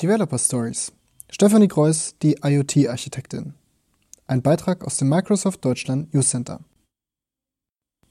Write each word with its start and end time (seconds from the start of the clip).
Developer 0.00 0.38
Stories. 0.38 0.92
Stephanie 1.28 1.66
Kreuss, 1.66 2.14
die 2.22 2.36
IoT-Architektin. 2.40 3.54
Ein 4.28 4.42
Beitrag 4.42 4.84
aus 4.84 4.96
dem 4.96 5.08
Microsoft 5.08 5.64
Deutschland 5.64 6.14
News 6.14 6.28
Center. 6.28 6.60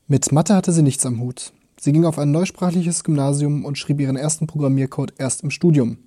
Mit 0.06 0.34
Mathe 0.34 0.54
hatte 0.54 0.74
sie 0.74 0.82
nichts 0.82 1.06
am 1.06 1.22
Hut. 1.22 1.54
Sie 1.80 1.94
ging 1.94 2.04
auf 2.04 2.20
ein 2.20 2.32
neusprachliches 2.32 3.06
Gymnasium 3.06 3.64
und 3.64 3.78
schrieb 3.78 4.02
ihren 4.02 4.18
ersten 4.18 4.48
Programmiercode 4.48 5.14
erst 5.18 5.44
im 5.44 5.50
Studium. 5.50 6.00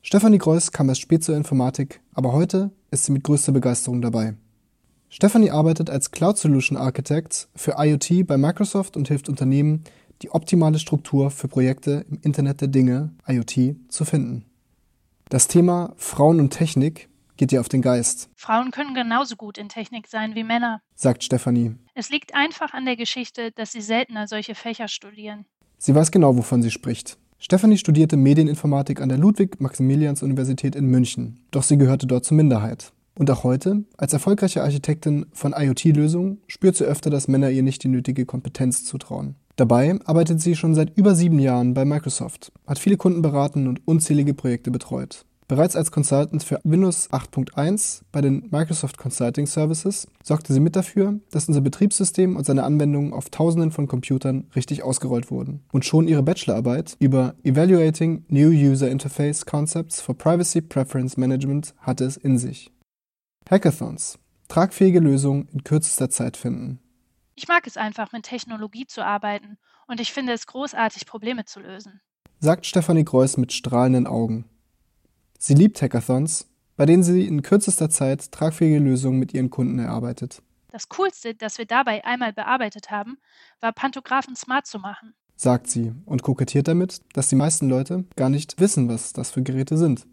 Stefanie 0.00 0.38
Kreuss 0.38 0.72
kam 0.72 0.88
erst 0.88 1.02
spät 1.02 1.22
zur 1.22 1.36
Informatik, 1.36 2.00
aber 2.14 2.32
heute 2.32 2.70
ist 2.90 3.04
sie 3.04 3.12
mit 3.12 3.22
größter 3.22 3.52
Begeisterung 3.52 4.00
dabei. 4.00 4.36
Stefanie 5.10 5.50
arbeitet 5.50 5.90
als 5.90 6.12
Cloud 6.12 6.38
Solution 6.38 6.78
Architect 6.78 7.48
für 7.54 7.74
IoT 7.76 8.26
bei 8.26 8.38
Microsoft 8.38 8.96
und 8.96 9.08
hilft 9.08 9.28
Unternehmen, 9.28 9.84
die 10.22 10.30
optimale 10.30 10.78
Struktur 10.78 11.30
für 11.30 11.48
Projekte 11.48 12.06
im 12.08 12.20
Internet 12.22 12.62
der 12.62 12.68
Dinge, 12.68 13.12
IoT, 13.26 13.76
zu 13.88 14.06
finden. 14.06 14.46
Das 15.30 15.46
Thema 15.46 15.94
Frauen 15.96 16.40
und 16.40 16.50
Technik 16.50 17.08
geht 17.36 17.52
ihr 17.52 17.60
auf 17.60 17.68
den 17.68 17.82
Geist. 17.82 18.28
Frauen 18.34 18.72
können 18.72 18.94
genauso 18.94 19.36
gut 19.36 19.58
in 19.58 19.68
Technik 19.68 20.08
sein 20.08 20.34
wie 20.34 20.42
Männer, 20.42 20.82
sagt 20.96 21.22
Stefanie. 21.22 21.76
Es 21.94 22.10
liegt 22.10 22.34
einfach 22.34 22.74
an 22.74 22.84
der 22.84 22.96
Geschichte, 22.96 23.52
dass 23.52 23.70
sie 23.70 23.80
seltener 23.80 24.26
solche 24.26 24.56
Fächer 24.56 24.88
studieren. 24.88 25.44
Sie 25.78 25.94
weiß 25.94 26.10
genau, 26.10 26.36
wovon 26.36 26.62
sie 26.62 26.72
spricht. 26.72 27.16
Stefanie 27.38 27.78
studierte 27.78 28.16
Medieninformatik 28.16 29.00
an 29.00 29.08
der 29.08 29.18
Ludwig-Maximilians-Universität 29.18 30.74
in 30.74 30.86
München, 30.86 31.38
doch 31.52 31.62
sie 31.62 31.78
gehörte 31.78 32.08
dort 32.08 32.24
zur 32.24 32.36
Minderheit. 32.36 32.92
Und 33.14 33.30
auch 33.30 33.44
heute, 33.44 33.84
als 33.96 34.12
erfolgreiche 34.12 34.64
Architektin 34.64 35.26
von 35.32 35.54
IoT-Lösungen, 35.56 36.42
spürt 36.48 36.74
sie 36.74 36.86
öfter, 36.86 37.08
dass 37.08 37.28
Männer 37.28 37.50
ihr 37.50 37.62
nicht 37.62 37.84
die 37.84 37.88
nötige 37.88 38.26
Kompetenz 38.26 38.84
zutrauen. 38.84 39.36
Dabei 39.60 39.98
arbeitet 40.06 40.40
sie 40.40 40.56
schon 40.56 40.74
seit 40.74 40.96
über 40.96 41.14
sieben 41.14 41.38
Jahren 41.38 41.74
bei 41.74 41.84
Microsoft, 41.84 42.50
hat 42.66 42.78
viele 42.78 42.96
Kunden 42.96 43.20
beraten 43.20 43.68
und 43.68 43.86
unzählige 43.86 44.32
Projekte 44.32 44.70
betreut. 44.70 45.26
Bereits 45.48 45.76
als 45.76 45.90
Consultant 45.90 46.42
für 46.42 46.60
Windows 46.64 47.10
8.1 47.10 48.00
bei 48.10 48.22
den 48.22 48.48
Microsoft 48.50 48.96
Consulting 48.96 49.46
Services 49.46 50.06
sorgte 50.22 50.54
sie 50.54 50.60
mit 50.60 50.76
dafür, 50.76 51.20
dass 51.30 51.46
unser 51.46 51.60
Betriebssystem 51.60 52.36
und 52.36 52.46
seine 52.46 52.64
Anwendungen 52.64 53.12
auf 53.12 53.28
Tausenden 53.28 53.70
von 53.70 53.86
Computern 53.86 54.46
richtig 54.56 54.82
ausgerollt 54.82 55.30
wurden. 55.30 55.60
Und 55.72 55.84
schon 55.84 56.08
ihre 56.08 56.22
Bachelorarbeit 56.22 56.96
über 56.98 57.34
Evaluating 57.42 58.24
New 58.28 58.48
User 58.48 58.90
Interface 58.90 59.44
Concepts 59.44 60.00
for 60.00 60.16
Privacy 60.16 60.62
Preference 60.62 61.18
Management 61.18 61.74
hatte 61.80 62.06
es 62.06 62.16
in 62.16 62.38
sich. 62.38 62.72
Hackathons. 63.50 64.18
Tragfähige 64.48 65.00
Lösungen 65.00 65.48
in 65.52 65.64
kürzester 65.64 66.08
Zeit 66.08 66.38
finden. 66.38 66.78
Ich 67.40 67.48
mag 67.48 67.66
es 67.66 67.78
einfach, 67.78 68.12
mit 68.12 68.24
Technologie 68.24 68.86
zu 68.86 69.02
arbeiten 69.02 69.56
und 69.86 69.98
ich 69.98 70.12
finde 70.12 70.34
es 70.34 70.46
großartig, 70.46 71.06
Probleme 71.06 71.46
zu 71.46 71.58
lösen. 71.58 72.02
Sagt 72.38 72.66
Stefanie 72.66 73.02
Greuß 73.02 73.38
mit 73.38 73.54
strahlenden 73.54 74.06
Augen. 74.06 74.44
Sie 75.38 75.54
liebt 75.54 75.80
Hackathons, 75.80 76.50
bei 76.76 76.84
denen 76.84 77.02
sie 77.02 77.26
in 77.26 77.40
kürzester 77.40 77.88
Zeit 77.88 78.30
tragfähige 78.30 78.78
Lösungen 78.78 79.18
mit 79.18 79.32
ihren 79.32 79.48
Kunden 79.48 79.78
erarbeitet. 79.78 80.42
Das 80.68 80.90
Coolste, 80.90 81.34
das 81.34 81.56
wir 81.56 81.64
dabei 81.64 82.04
einmal 82.04 82.34
bearbeitet 82.34 82.90
haben, 82.90 83.16
war 83.62 83.72
Pantographen 83.72 84.36
smart 84.36 84.66
zu 84.66 84.78
machen, 84.78 85.14
sagt 85.34 85.66
sie 85.70 85.94
und 86.04 86.22
kokettiert 86.22 86.68
damit, 86.68 87.00
dass 87.14 87.30
die 87.30 87.36
meisten 87.36 87.70
Leute 87.70 88.04
gar 88.16 88.28
nicht 88.28 88.60
wissen, 88.60 88.90
was 88.90 89.14
das 89.14 89.30
für 89.30 89.42
Geräte 89.42 89.78
sind. 89.78 90.06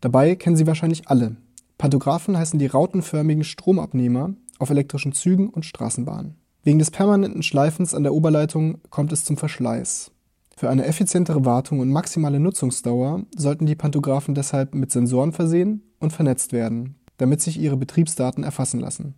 Dabei 0.00 0.36
kennen 0.36 0.54
sie 0.54 0.68
wahrscheinlich 0.68 1.08
alle. 1.08 1.36
Pantographen 1.78 2.38
heißen 2.38 2.60
die 2.60 2.68
rautenförmigen 2.68 3.42
Stromabnehmer 3.42 4.34
auf 4.60 4.70
elektrischen 4.70 5.12
Zügen 5.14 5.48
und 5.48 5.64
Straßenbahnen. 5.64 6.39
Wegen 6.62 6.78
des 6.78 6.90
permanenten 6.90 7.42
Schleifens 7.42 7.94
an 7.94 8.02
der 8.02 8.12
Oberleitung 8.12 8.78
kommt 8.90 9.12
es 9.12 9.24
zum 9.24 9.36
Verschleiß. 9.36 10.10
Für 10.56 10.68
eine 10.68 10.84
effizientere 10.84 11.46
Wartung 11.46 11.80
und 11.80 11.88
maximale 11.88 12.38
Nutzungsdauer 12.38 13.22
sollten 13.34 13.64
die 13.64 13.76
Pantographen 13.76 14.34
deshalb 14.34 14.74
mit 14.74 14.92
Sensoren 14.92 15.32
versehen 15.32 15.82
und 16.00 16.12
vernetzt 16.12 16.52
werden, 16.52 16.96
damit 17.16 17.40
sich 17.40 17.58
ihre 17.58 17.78
Betriebsdaten 17.78 18.44
erfassen 18.44 18.78
lassen. 18.78 19.14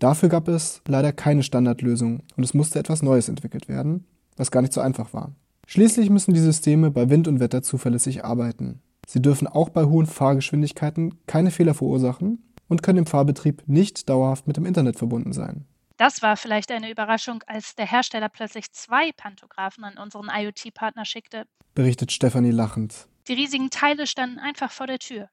Dafür 0.00 0.28
gab 0.28 0.48
es 0.48 0.82
leider 0.88 1.12
keine 1.12 1.44
Standardlösung 1.44 2.22
und 2.36 2.42
es 2.42 2.54
musste 2.54 2.80
etwas 2.80 3.02
Neues 3.02 3.28
entwickelt 3.28 3.68
werden, 3.68 4.04
was 4.36 4.50
gar 4.50 4.60
nicht 4.60 4.72
so 4.72 4.80
einfach 4.80 5.12
war. 5.12 5.36
Schließlich 5.68 6.10
müssen 6.10 6.34
die 6.34 6.40
Systeme 6.40 6.90
bei 6.90 7.08
Wind 7.08 7.28
und 7.28 7.38
Wetter 7.38 7.62
zuverlässig 7.62 8.24
arbeiten. 8.24 8.80
Sie 9.06 9.22
dürfen 9.22 9.46
auch 9.46 9.68
bei 9.68 9.84
hohen 9.84 10.06
Fahrgeschwindigkeiten 10.06 11.14
keine 11.28 11.52
Fehler 11.52 11.74
verursachen 11.74 12.42
und 12.68 12.82
können 12.82 12.98
im 12.98 13.06
Fahrbetrieb 13.06 13.62
nicht 13.66 14.08
dauerhaft 14.08 14.48
mit 14.48 14.56
dem 14.56 14.66
Internet 14.66 14.96
verbunden 14.96 15.32
sein. 15.32 15.66
Das 16.02 16.20
war 16.20 16.36
vielleicht 16.36 16.72
eine 16.72 16.90
Überraschung, 16.90 17.44
als 17.46 17.76
der 17.76 17.86
Hersteller 17.86 18.28
plötzlich 18.28 18.72
zwei 18.72 19.12
Pantographen 19.12 19.84
an 19.84 19.98
unseren 19.98 20.28
IoT-Partner 20.28 21.04
schickte. 21.04 21.44
Berichtet 21.76 22.10
Stefanie 22.10 22.50
lachend. 22.50 23.06
Die 23.28 23.34
riesigen 23.34 23.70
Teile 23.70 24.08
standen 24.08 24.40
einfach 24.40 24.72
vor 24.72 24.88
der 24.88 24.98
Tür. 24.98 25.28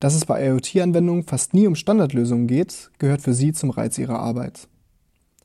Dass 0.00 0.14
es 0.14 0.26
bei 0.26 0.46
IoT-Anwendungen 0.46 1.22
fast 1.22 1.54
nie 1.54 1.66
um 1.66 1.74
Standardlösungen 1.74 2.46
geht, 2.46 2.90
gehört 2.98 3.22
für 3.22 3.32
sie 3.32 3.54
zum 3.54 3.70
Reiz 3.70 3.96
ihrer 3.96 4.18
Arbeit. 4.18 4.68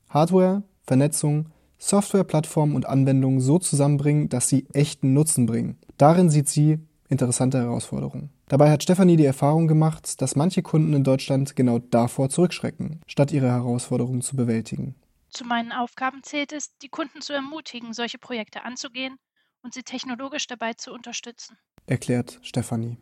Hardware, 0.10 0.64
Vernetzung, 0.86 1.54
Software, 1.78 2.26
Plattformen 2.26 2.76
und 2.76 2.86
Anwendungen 2.86 3.40
so 3.40 3.60
zusammenbringen, 3.60 4.28
dass 4.28 4.50
sie 4.50 4.68
echten 4.74 5.14
Nutzen 5.14 5.46
bringen. 5.46 5.78
Darin 5.96 6.30
sieht 6.30 6.50
sie 6.50 6.80
interessante 7.10 7.60
Herausforderungen. 7.60 8.30
Dabei 8.48 8.72
hat 8.72 8.84
Stefanie 8.84 9.18
die 9.18 9.26
Erfahrung 9.26 9.68
gemacht, 9.68 10.22
dass 10.22 10.36
manche 10.36 10.62
Kunden 10.62 10.94
in 10.94 11.04
Deutschland 11.04 11.56
genau 11.56 11.80
davor 11.80 12.30
zurückschrecken, 12.30 13.02
statt 13.08 13.32
ihre 13.32 13.50
Herausforderungen 13.50 14.22
zu 14.22 14.36
bewältigen. 14.36 14.96
Zu 15.30 15.46
meinen 15.46 15.72
Aufgaben 15.72 16.24
zählt 16.24 16.54
es, 16.54 16.78
die 16.78 16.90
Kunden 16.90 17.22
zu 17.22 17.34
ermutigen, 17.34 17.94
solche 17.94 18.18
Projekte 18.18 18.64
anzugehen 18.64 19.18
und 19.62 19.74
sie 19.74 19.84
technologisch 19.84 20.48
dabei 20.48 20.74
zu 20.74 20.92
unterstützen. 20.92 21.58
Erklärt 21.86 22.40
Stefanie. 22.42 22.98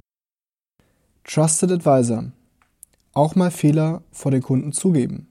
Trusted 1.23 1.71
Advisor. 1.71 2.31
Auch 3.13 3.35
mal 3.35 3.51
Fehler 3.51 4.03
vor 4.11 4.31
den 4.31 4.41
Kunden 4.41 4.73
zugeben. 4.73 5.27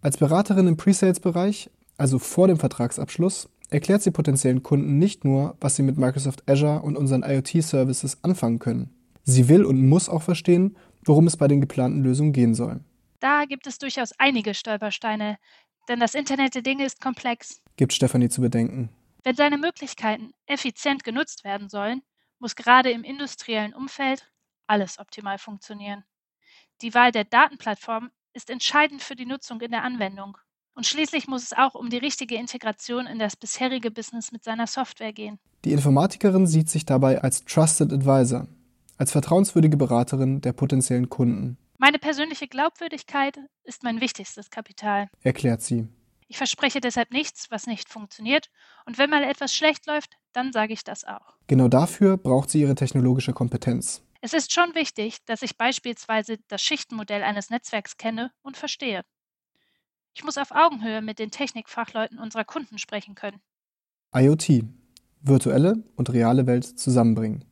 Als 0.00 0.18
Beraterin 0.18 0.66
im 0.66 0.76
Presales-Bereich, 0.76 1.70
also 1.96 2.18
vor 2.18 2.48
dem 2.48 2.58
Vertragsabschluss, 2.58 3.48
erklärt 3.74 4.02
sie 4.02 4.12
potenziellen 4.12 4.62
Kunden 4.62 4.98
nicht 4.98 5.24
nur, 5.24 5.56
was 5.60 5.76
sie 5.76 5.82
mit 5.82 5.98
Microsoft 5.98 6.48
Azure 6.48 6.80
und 6.82 6.96
unseren 6.96 7.22
IoT-Services 7.22 8.22
anfangen 8.22 8.60
können. 8.60 8.94
Sie 9.24 9.48
will 9.48 9.64
und 9.64 9.86
muss 9.86 10.08
auch 10.08 10.22
verstehen, 10.22 10.76
worum 11.04 11.26
es 11.26 11.36
bei 11.36 11.48
den 11.48 11.60
geplanten 11.60 12.02
Lösungen 12.02 12.32
gehen 12.32 12.54
soll. 12.54 12.80
Da 13.20 13.44
gibt 13.46 13.66
es 13.66 13.78
durchaus 13.78 14.12
einige 14.18 14.54
Stolpersteine, 14.54 15.38
denn 15.88 15.98
das 15.98 16.14
Internet 16.14 16.54
der 16.54 16.62
Dinge 16.62 16.84
ist 16.84 17.00
komplex. 17.00 17.62
Gibt 17.76 17.92
Stefanie 17.92 18.28
zu 18.28 18.40
bedenken. 18.40 18.90
Wenn 19.24 19.34
seine 19.34 19.58
Möglichkeiten 19.58 20.32
effizient 20.46 21.02
genutzt 21.02 21.44
werden 21.44 21.68
sollen, 21.68 22.02
muss 22.38 22.54
gerade 22.56 22.90
im 22.90 23.02
industriellen 23.02 23.74
Umfeld 23.74 24.30
alles 24.66 24.98
optimal 24.98 25.38
funktionieren. 25.38 26.04
Die 26.82 26.94
Wahl 26.94 27.10
der 27.10 27.24
Datenplattform 27.24 28.10
ist 28.34 28.50
entscheidend 28.50 29.02
für 29.02 29.16
die 29.16 29.26
Nutzung 29.26 29.60
in 29.60 29.70
der 29.70 29.82
Anwendung. 29.82 30.38
Und 30.74 30.86
schließlich 30.86 31.28
muss 31.28 31.44
es 31.44 31.52
auch 31.52 31.74
um 31.74 31.88
die 31.88 31.98
richtige 31.98 32.34
Integration 32.34 33.06
in 33.06 33.18
das 33.18 33.36
bisherige 33.36 33.90
Business 33.90 34.32
mit 34.32 34.42
seiner 34.42 34.66
Software 34.66 35.12
gehen. 35.12 35.38
Die 35.64 35.72
Informatikerin 35.72 36.46
sieht 36.46 36.68
sich 36.68 36.84
dabei 36.84 37.22
als 37.22 37.44
Trusted 37.44 37.92
Advisor, 37.92 38.48
als 38.98 39.12
vertrauenswürdige 39.12 39.76
Beraterin 39.76 40.40
der 40.40 40.52
potenziellen 40.52 41.08
Kunden. 41.08 41.56
Meine 41.78 41.98
persönliche 41.98 42.48
Glaubwürdigkeit 42.48 43.38
ist 43.62 43.82
mein 43.82 44.00
wichtigstes 44.00 44.50
Kapital, 44.50 45.08
erklärt 45.22 45.62
sie. 45.62 45.86
Ich 46.28 46.38
verspreche 46.38 46.80
deshalb 46.80 47.12
nichts, 47.12 47.50
was 47.50 47.66
nicht 47.66 47.88
funktioniert, 47.88 48.50
und 48.86 48.98
wenn 48.98 49.10
mal 49.10 49.22
etwas 49.22 49.54
schlecht 49.54 49.86
läuft, 49.86 50.14
dann 50.32 50.52
sage 50.52 50.72
ich 50.72 50.82
das 50.82 51.04
auch. 51.04 51.34
Genau 51.46 51.68
dafür 51.68 52.16
braucht 52.16 52.50
sie 52.50 52.60
ihre 52.60 52.74
technologische 52.74 53.32
Kompetenz. 53.32 54.02
Es 54.20 54.32
ist 54.32 54.52
schon 54.52 54.74
wichtig, 54.74 55.18
dass 55.26 55.42
ich 55.42 55.58
beispielsweise 55.58 56.38
das 56.48 56.62
Schichtenmodell 56.62 57.22
eines 57.22 57.50
Netzwerks 57.50 57.98
kenne 57.98 58.32
und 58.42 58.56
verstehe. 58.56 59.02
Ich 60.14 60.24
muss 60.24 60.38
auf 60.38 60.52
Augenhöhe 60.52 61.02
mit 61.02 61.18
den 61.18 61.30
Technikfachleuten 61.30 62.18
unserer 62.18 62.44
Kunden 62.44 62.78
sprechen 62.78 63.14
können. 63.14 63.40
IoT. 64.14 64.64
Virtuelle 65.20 65.82
und 65.96 66.12
reale 66.12 66.46
Welt 66.46 66.64
zusammenbringen. 66.64 67.44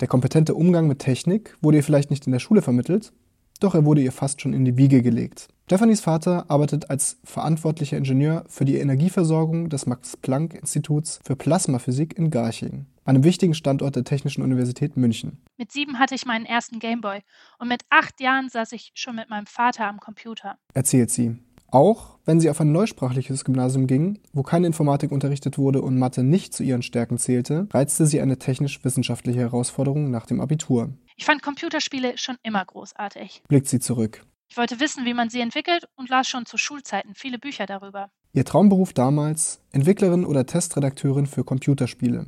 Der 0.00 0.08
kompetente 0.08 0.54
Umgang 0.54 0.88
mit 0.88 0.98
Technik 0.98 1.56
wurde 1.62 1.78
ihr 1.78 1.84
vielleicht 1.84 2.10
nicht 2.10 2.26
in 2.26 2.32
der 2.32 2.40
Schule 2.40 2.60
vermittelt, 2.60 3.12
doch 3.60 3.74
er 3.74 3.84
wurde 3.84 4.02
ihr 4.02 4.12
fast 4.12 4.40
schon 4.40 4.52
in 4.52 4.64
die 4.64 4.76
Wiege 4.76 5.02
gelegt. 5.02 5.48
Stephanies 5.66 6.00
Vater 6.00 6.50
arbeitet 6.50 6.90
als 6.90 7.18
verantwortlicher 7.24 7.96
Ingenieur 7.96 8.44
für 8.46 8.66
die 8.66 8.76
Energieversorgung 8.76 9.70
des 9.70 9.86
Max-Planck-Instituts 9.86 11.20
für 11.24 11.34
Plasmaphysik 11.34 12.18
in 12.18 12.30
Garching, 12.30 12.86
einem 13.06 13.24
wichtigen 13.24 13.54
Standort 13.54 13.96
der 13.96 14.04
Technischen 14.04 14.42
Universität 14.42 14.98
München. 14.98 15.42
Mit 15.56 15.72
sieben 15.72 15.98
hatte 15.98 16.14
ich 16.14 16.26
meinen 16.26 16.44
ersten 16.44 16.78
Gameboy 16.78 17.20
und 17.58 17.68
mit 17.68 17.84
acht 17.88 18.20
Jahren 18.20 18.50
saß 18.50 18.72
ich 18.72 18.90
schon 18.94 19.16
mit 19.16 19.30
meinem 19.30 19.46
Vater 19.46 19.88
am 19.88 19.98
Computer. 19.98 20.58
Erzählt 20.74 21.10
sie. 21.10 21.38
Auch 21.72 22.18
wenn 22.26 22.38
sie 22.38 22.50
auf 22.50 22.60
ein 22.60 22.70
neusprachliches 22.70 23.44
Gymnasium 23.44 23.86
ging, 23.86 24.18
wo 24.34 24.42
keine 24.42 24.66
Informatik 24.66 25.10
unterrichtet 25.10 25.56
wurde 25.56 25.80
und 25.80 25.98
Mathe 25.98 26.22
nicht 26.22 26.52
zu 26.52 26.62
ihren 26.62 26.82
Stärken 26.82 27.16
zählte, 27.16 27.66
reizte 27.72 28.06
sie 28.06 28.20
eine 28.20 28.38
technisch-wissenschaftliche 28.38 29.40
Herausforderung 29.40 30.10
nach 30.10 30.26
dem 30.26 30.42
Abitur. 30.42 30.90
Ich 31.16 31.24
fand 31.24 31.42
Computerspiele 31.42 32.18
schon 32.18 32.36
immer 32.42 32.62
großartig. 32.62 33.42
Blickt 33.48 33.68
sie 33.68 33.80
zurück. 33.80 34.22
Ich 34.50 34.58
wollte 34.58 34.80
wissen, 34.80 35.06
wie 35.06 35.14
man 35.14 35.30
sie 35.30 35.40
entwickelt 35.40 35.88
und 35.96 36.10
las 36.10 36.28
schon 36.28 36.44
zu 36.44 36.58
Schulzeiten 36.58 37.14
viele 37.14 37.38
Bücher 37.38 37.64
darüber. 37.64 38.10
Ihr 38.34 38.44
Traumberuf 38.44 38.92
damals, 38.92 39.62
Entwicklerin 39.70 40.26
oder 40.26 40.44
Testredakteurin 40.44 41.26
für 41.26 41.42
Computerspiele. 41.42 42.26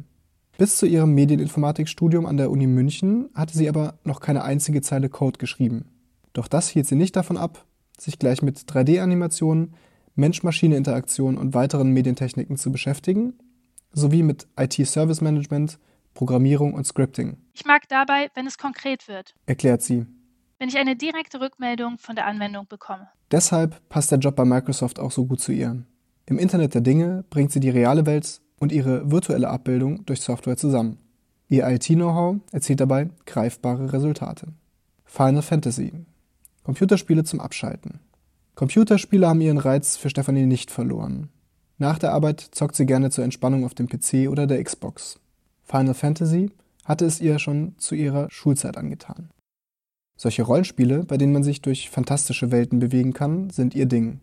Bis 0.57 0.79
zu 0.79 0.87
ihrem 0.87 1.13
Medieninformatikstudium 1.13 2.25
an 2.25 2.39
der 2.39 2.51
Uni 2.51 2.67
München 2.67 3.29
hatte 3.35 3.59
sie 3.59 3.69
aber 3.69 3.99
noch 4.05 4.21
keine 4.21 4.43
einzige 4.43 4.81
Zeile 4.81 5.11
Code 5.11 5.39
geschrieben. 5.39 5.91
Doch 6.33 6.49
das 6.49 6.71
hielt 6.71 6.87
sie 6.87 6.97
nicht 6.97 7.15
davon 7.15 7.37
ab, 7.37 7.67
sich 7.99 8.19
gleich 8.19 8.43
mit 8.43 8.59
3D-Animationen, 8.59 9.75
Mensch-Maschine-Interaktion 10.17 11.37
und 11.37 11.55
weiteren 11.55 11.91
Medientechniken 11.91 12.57
zu 12.57 12.71
beschäftigen, 12.71 13.35
sowie 13.93 14.23
mit 14.23 14.47
IT-Service 14.59 15.21
Management, 15.21 15.79
Programmierung 16.15 16.75
und 16.75 16.87
Scripting. 16.87 17.37
Ich 17.55 17.65
mag 17.65 17.89
dabei, 17.89 18.31
wenn 18.35 18.47
es 18.47 18.59
konkret 18.59 19.09
wird, 19.09 19.35
erklärt 19.47 19.83
sie. 19.83 20.07
Wenn 20.59 20.69
ich 20.69 20.79
eine 20.79 20.97
direkte 20.97 21.41
Rückmeldung 21.41 21.99
von 21.99 22.15
der 22.15 22.27
Anwendung 22.27 22.67
bekomme. 22.69 23.09
Deshalb 23.31 23.89
passt 23.89 24.13
der 24.13 24.19
Job 24.19 24.37
bei 24.37 24.45
Microsoft 24.45 25.01
auch 25.01 25.11
so 25.11 25.27
gut 25.27 25.41
zu 25.41 25.53
ihr. 25.53 25.83
Im 26.27 26.39
Internet 26.39 26.75
der 26.75 26.81
Dinge 26.81 27.25
bringt 27.29 27.53
sie 27.53 27.61
die 27.61 27.71
reale 27.71 28.07
Welt 28.07 28.41
und 28.59 28.73
ihre 28.73 29.11
virtuelle 29.11 29.49
Abbildung 29.49 30.07
durch 30.07 30.21
Software 30.21 30.57
zusammen. 30.57 30.99
Ihr 31.49 31.69
IT-Know-how 31.69 32.37
erzielt 32.53 32.81
dabei 32.81 33.11
greifbare 33.27 33.93
Resultate. 33.93 34.47
Final 35.05 35.43
Fantasy. 35.43 35.93
Computerspiele 36.65 37.25
zum 37.25 37.41
Abschalten. 37.41 38.01
Computerspiele 38.55 39.29
haben 39.29 39.41
ihren 39.41 39.59
Reiz 39.59 39.97
für 39.97 40.11
Stephanie 40.11 40.47
nicht 40.47 40.71
verloren. 40.71 41.29
Nach 41.77 41.99
der 41.99 42.13
Arbeit 42.13 42.41
zockt 42.41 42.75
sie 42.75 42.87
gerne 42.87 43.11
zur 43.11 43.25
Entspannung 43.25 43.65
auf 43.65 43.75
dem 43.75 43.89
PC 43.89 44.31
oder 44.31 44.47
der 44.47 44.63
Xbox. 44.65 45.21
Final 45.63 45.95
Fantasy 45.95 46.51
hatte 46.85 47.05
es 47.05 47.21
ihr 47.21 47.39
schon 47.39 47.75
zu 47.79 47.95
ihrer 47.95 48.31
Schulzeit 48.31 48.77
angetan. 48.77 49.31
Solche 50.17 50.43
Rollenspiele, 50.43 51.05
bei 51.05 51.19
denen 51.19 51.33
man 51.33 51.43
sich 51.43 51.61
durch 51.61 51.91
fantastische 51.91 52.51
Welten 52.51 52.79
bewegen 52.79 53.13
kann, 53.13 53.51
sind 53.51 53.75
ihr 53.75 53.87
Ding. 53.87 54.21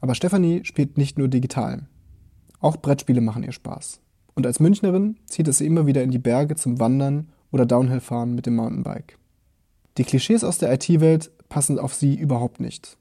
Aber 0.00 0.14
Stephanie 0.14 0.64
spielt 0.64 0.96
nicht 0.96 1.18
nur 1.18 1.28
digital. 1.28 1.86
Auch 2.60 2.78
Brettspiele 2.78 3.20
machen 3.20 3.44
ihr 3.44 3.52
Spaß. 3.52 4.00
Und 4.34 4.46
als 4.46 4.58
Münchnerin 4.58 5.16
zieht 5.26 5.46
es 5.46 5.58
sie 5.58 5.66
immer 5.66 5.86
wieder 5.86 6.02
in 6.02 6.10
die 6.10 6.18
Berge 6.18 6.56
zum 6.56 6.80
Wandern 6.80 7.28
oder 7.52 7.66
Downhillfahren 7.66 8.34
mit 8.34 8.46
dem 8.46 8.56
Mountainbike. 8.56 9.17
Die 9.98 10.04
Klischees 10.04 10.44
aus 10.44 10.58
der 10.58 10.72
IT-Welt 10.72 11.32
passen 11.48 11.80
auf 11.80 11.92
sie 11.92 12.14
überhaupt 12.14 12.60
nicht. 12.60 12.96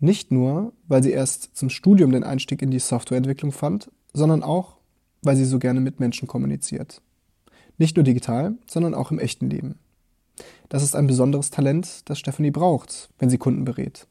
Nicht 0.00 0.30
nur, 0.30 0.72
weil 0.86 1.02
sie 1.02 1.12
erst 1.12 1.56
zum 1.56 1.70
Studium 1.70 2.12
den 2.12 2.24
Einstieg 2.24 2.60
in 2.60 2.70
die 2.70 2.78
Softwareentwicklung 2.78 3.52
fand, 3.52 3.90
sondern 4.12 4.42
auch, 4.42 4.76
weil 5.22 5.36
sie 5.36 5.46
so 5.46 5.58
gerne 5.58 5.80
mit 5.80 5.98
Menschen 5.98 6.28
kommuniziert. 6.28 7.00
Nicht 7.78 7.96
nur 7.96 8.04
digital, 8.04 8.54
sondern 8.66 8.94
auch 8.94 9.10
im 9.10 9.18
echten 9.18 9.48
Leben. 9.48 9.78
Das 10.68 10.82
ist 10.82 10.94
ein 10.94 11.06
besonderes 11.06 11.50
Talent, 11.50 12.02
das 12.08 12.18
Stephanie 12.18 12.50
braucht, 12.50 13.08
wenn 13.18 13.30
sie 13.30 13.38
Kunden 13.38 13.64
berät. 13.64 14.06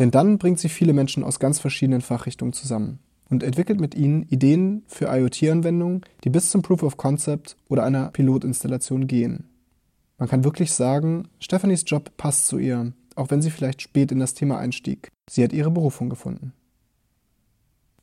Denn 0.00 0.10
dann 0.10 0.38
bringt 0.38 0.58
sie 0.58 0.68
viele 0.68 0.92
Menschen 0.92 1.22
aus 1.24 1.38
ganz 1.40 1.60
verschiedenen 1.60 2.00
Fachrichtungen 2.00 2.52
zusammen 2.52 2.98
und 3.30 3.42
entwickelt 3.44 3.80
mit 3.80 3.94
ihnen 3.94 4.24
Ideen 4.24 4.82
für 4.88 5.06
IoT-Anwendungen, 5.06 6.02
die 6.24 6.30
bis 6.30 6.50
zum 6.50 6.62
Proof 6.62 6.82
of 6.82 6.96
Concept 6.96 7.56
oder 7.68 7.84
einer 7.84 8.10
Pilotinstallation 8.10 9.06
gehen. 9.06 9.47
Man 10.18 10.28
kann 10.28 10.44
wirklich 10.44 10.72
sagen, 10.72 11.28
Stephanies 11.40 11.84
Job 11.86 12.16
passt 12.16 12.46
zu 12.46 12.58
ihr, 12.58 12.92
auch 13.14 13.30
wenn 13.30 13.42
sie 13.42 13.50
vielleicht 13.50 13.82
spät 13.82 14.12
in 14.12 14.20
das 14.20 14.34
Thema 14.34 14.58
einstieg. 14.58 15.10
Sie 15.28 15.42
hat 15.42 15.52
ihre 15.52 15.70
Berufung 15.70 16.10
gefunden. 16.10 16.52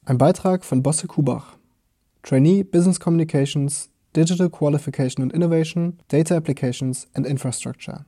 Ein 0.06 0.18
Beitrag 0.18 0.66
von 0.66 0.84
Bosse 0.84 1.08
Kubach. 1.08 1.58
Trainee 2.22 2.64
Business 2.64 3.00
Communications, 3.00 3.90
Digital 4.16 4.50
Qualification 4.50 5.24
and 5.24 5.34
Innovation, 5.34 6.00
Data 6.10 6.36
Applications 6.36 7.08
and 7.14 7.26
Infrastructure. 7.26 8.04